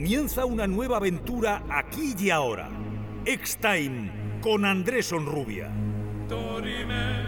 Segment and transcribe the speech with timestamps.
[0.00, 2.70] Comienza una nueva aventura aquí y ahora.
[3.26, 5.70] X-Time con Andrés Onrubia.
[6.26, 7.26] Dorime,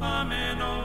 [0.00, 0.84] ameno,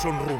[0.00, 0.39] Andrés Sonrubia.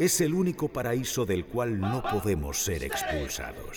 [0.00, 3.76] es el único paraíso del cual no podemos ser expulsados.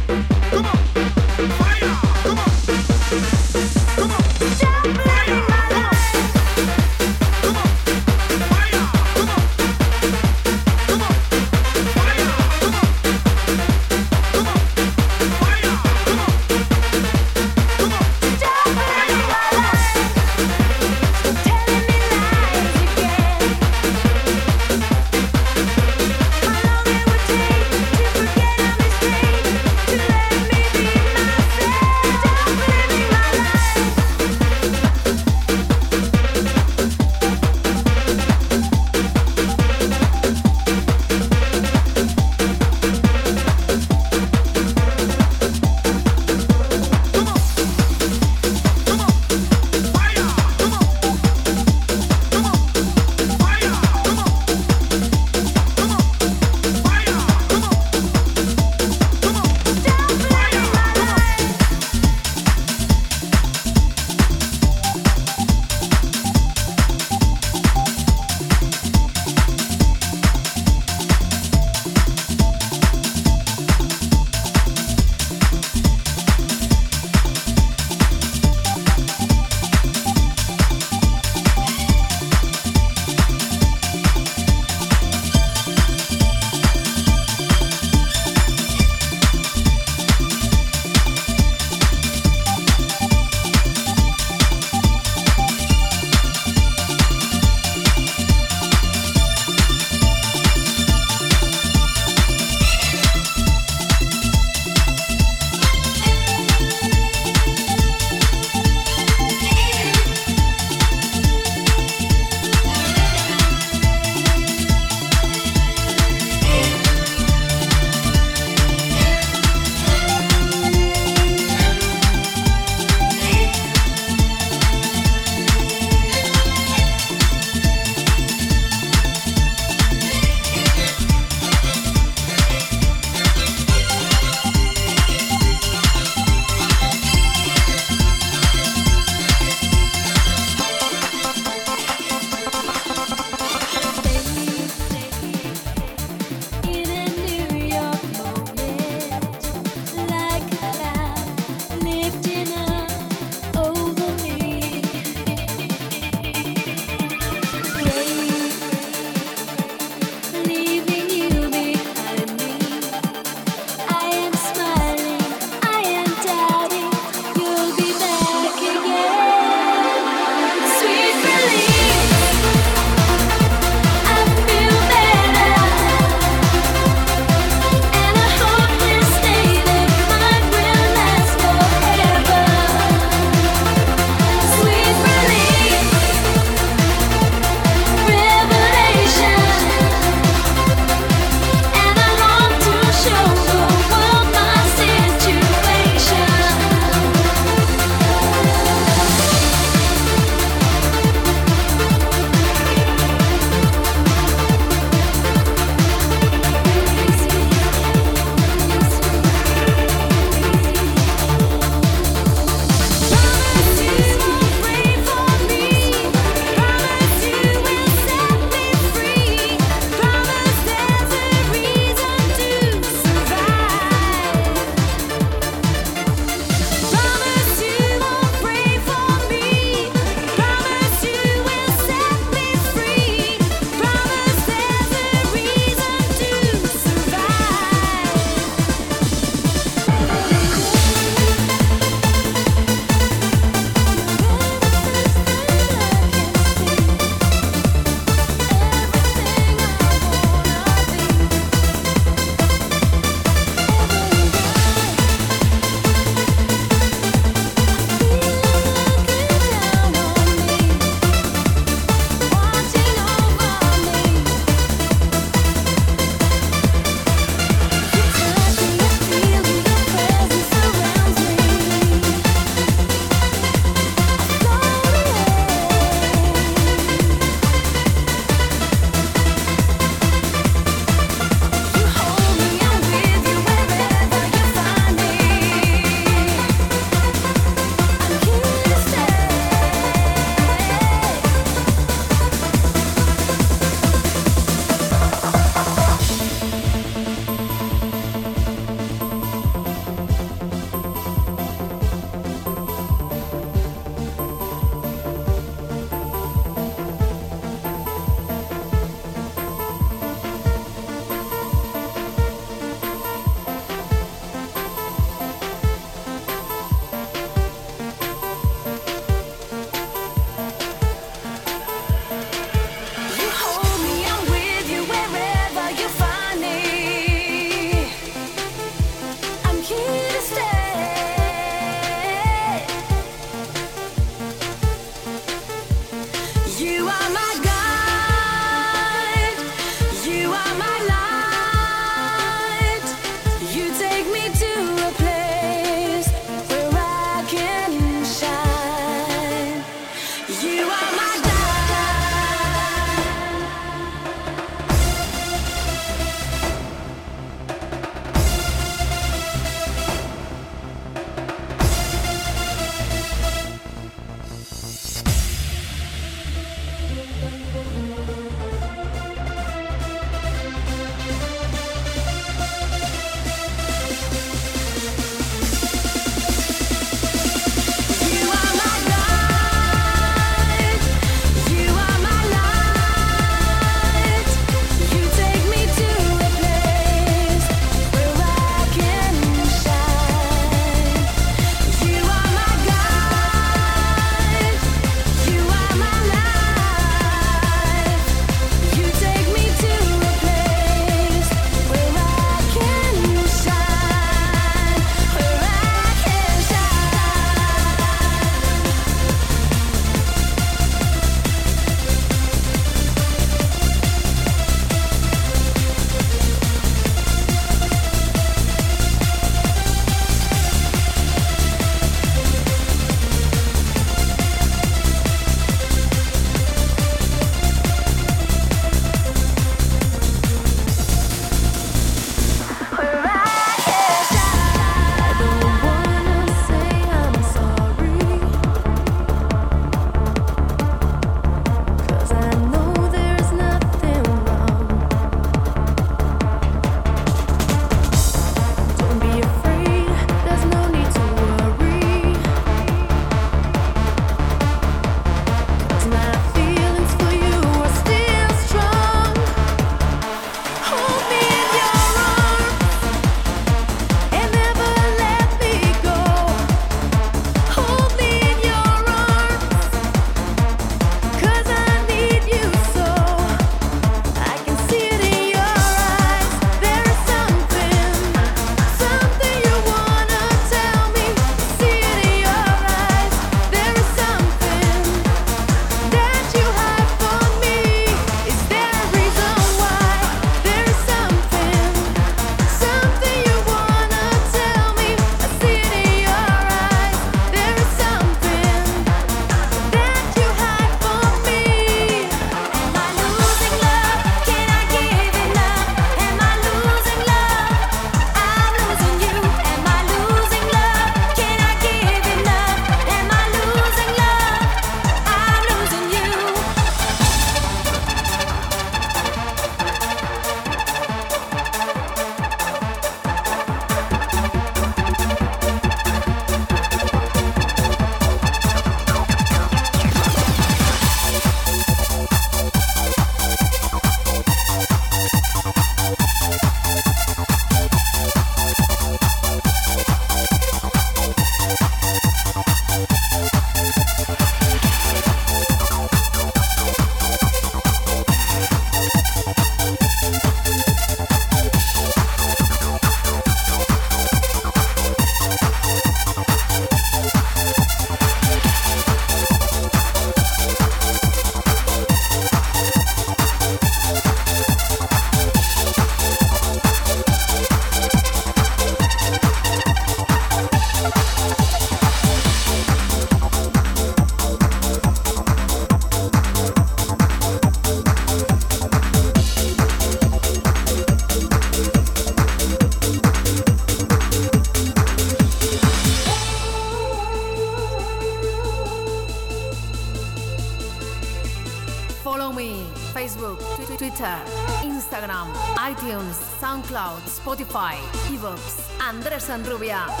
[599.31, 600.00] Sanrubia.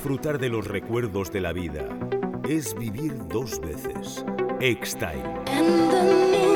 [0.00, 1.86] Disfrutar de los recuerdos de la vida
[2.48, 4.24] es vivir dos veces.
[4.58, 6.49] Extime.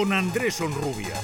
[0.00, 1.19] Con Andrés Onrubia.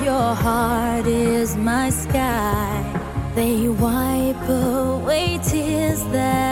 [0.00, 3.32] your heart is my sky.
[3.34, 6.51] They wipe away tears that.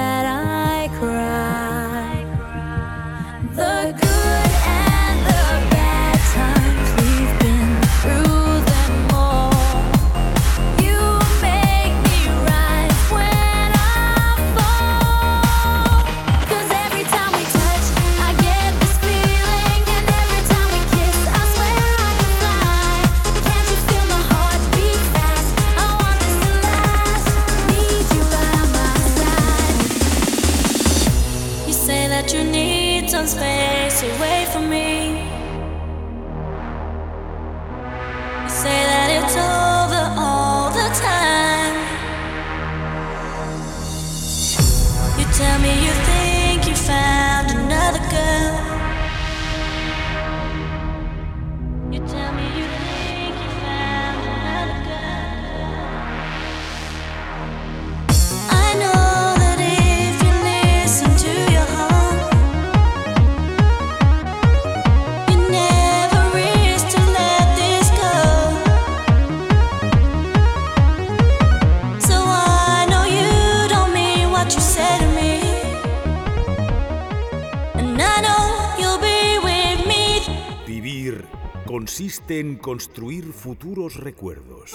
[82.30, 84.72] Consiste en construir futuros recuerdos.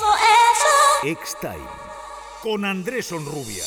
[1.04, 1.70] X-Time.
[2.42, 3.64] Con Andrés Onrubia.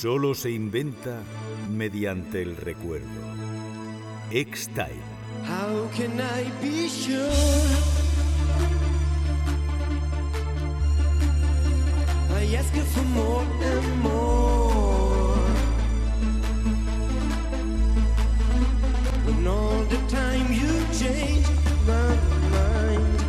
[0.00, 1.22] Solo se inventa
[1.70, 3.06] mediante el recuerdo.
[4.30, 5.02] X-Time.
[5.46, 7.28] How can I be sure?
[12.34, 15.36] I ask you for more and more.
[19.26, 21.46] When all the time you change
[21.86, 22.16] my
[22.50, 23.19] mind.